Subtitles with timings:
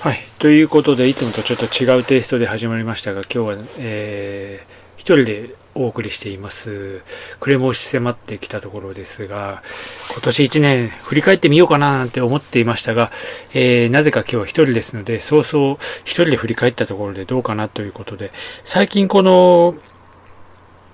[0.00, 0.20] はい。
[0.38, 7.02] ということで、いつもとちょっと違うテイストで始まりましたが、今日は、えー、一人でお送りしています。
[7.38, 9.62] 暮れもし迫ってきたところですが、
[10.10, 13.12] 今年一年振り返ってみようかななんて思っていましたが、
[13.52, 18.32] えー、なぜか今日は一人ですので、早々一人で振り返ったところでどうかなということで、
[18.64, 19.74] 最近この、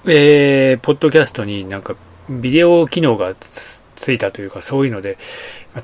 [0.05, 1.95] えー、ポッドキャストになんか
[2.29, 3.37] ビデオ機能が
[3.97, 5.19] ついたというか、そういうので、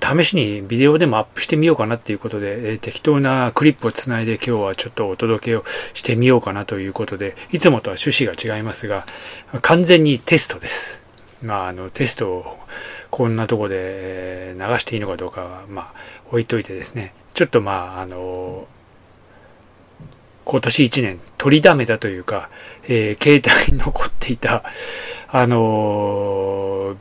[0.01, 5.65] 試しにビデオでもアップしてみようかなっていうことで、えー、適当なクリップをつないで今日はちょっとお届けを
[5.95, 9.07] してみようかなということで、いつもとは趣旨が違いますが、
[9.63, 11.03] 完全にテストです。
[11.43, 12.59] まあ、あの、テストを
[13.11, 15.95] こんなとこで流していいのかどうかは、まあ、
[16.29, 18.67] 置いといてですね、ちょっとまあ、あの、
[20.45, 22.51] 今年一年取りだめたというか、
[22.85, 24.65] えー、携帯に残っていた、
[25.29, 25.57] あの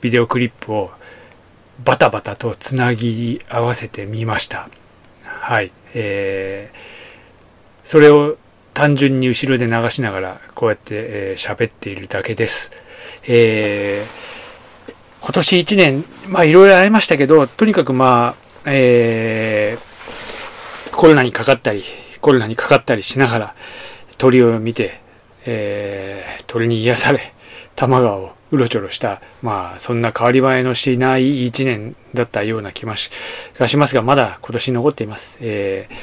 [0.01, 0.91] ビデオクリップを
[1.83, 4.69] バタバタとつなぎ合わせてみました。
[5.23, 5.71] はい。
[5.93, 8.37] えー、それを
[8.73, 12.71] 単純に後ろで流しながら、こうやって喋、えー、っているだけです。
[13.23, 18.35] えー、今年一年、まあいろいろありましたけど、とにかくまあ、
[18.65, 21.83] えー、コロナにかかったり、
[22.21, 23.55] コロナにかかったりしながら、
[24.17, 25.01] 鳥を見て、
[25.45, 27.33] えー、鳥に癒され、
[27.75, 33.09] 多摩川をうろちょろした、まあ、そんな変わり映えのしない一年だったような気がし
[33.77, 35.37] ますが、まだ今年残っています。
[35.41, 35.95] えー、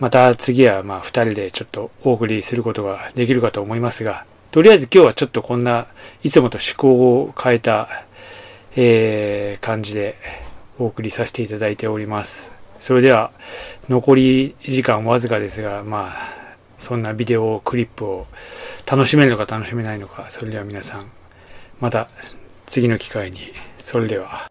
[0.00, 5.86] また次は、まあ、二人でちょっとお送りすることができるかと思いますが、とりあえず今日はちょっとこんな、
[6.22, 7.88] いつもと思考を変えた、
[8.74, 10.16] えー、感じで
[10.78, 12.50] お送りさせていただいております。
[12.80, 13.32] それでは、
[13.90, 16.36] 残り時間わずかですが、まあ、
[16.78, 18.26] そんなビデオクリップを
[18.86, 21.10] 楽しめるのか楽しめないのか、それでは皆さん、
[21.80, 22.08] また
[22.66, 24.50] 次の機会に、それでは。